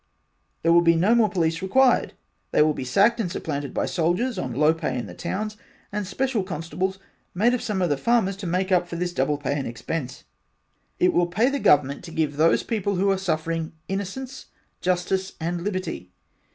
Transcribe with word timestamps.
there 0.63 0.73
will 0.73 0.81
be 0.81 0.95
no 0.95 1.13
more 1.13 1.29
police 1.29 1.61
required 1.61 2.13
they 2.49 2.63
will 2.63 2.73
be 2.73 2.83
sacked 2.83 3.19
and 3.19 3.31
supplanted 3.31 3.71
by 3.71 3.85
soldiers 3.85 4.39
on 4.39 4.55
low 4.55 4.73
pay 4.73 4.97
in 4.97 5.05
the 5.05 5.13
towns 5.13 5.57
and 5.91 6.07
special 6.07 6.41
constables 6.43 6.97
made 7.35 7.53
of 7.53 7.61
some 7.61 7.83
of 7.83 7.89
the 7.91 7.95
farmers 7.95 8.35
to 8.35 8.47
make 8.47 8.71
up 8.71 8.87
for 8.87 8.95
this 8.95 9.13
double 9.13 9.37
pay 9.37 9.53
and 9.53 9.67
expence. 9.67 10.23
It 10.97 11.13
will 11.13 11.27
pay 11.27 11.47
Government 11.59 12.03
to 12.05 12.11
give 12.11 12.37
those 12.37 12.63
people 12.63 12.95
who 12.95 13.11
are 13.11 13.17
suffering 13.19 13.73
innocence, 13.87 14.47
justice 14.81 15.33
and 15.39 15.61
liberty. 15.63 16.11